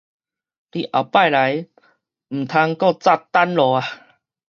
[0.03, 0.17] 你後擺來毋通
[2.75, 3.83] 閣紮等路矣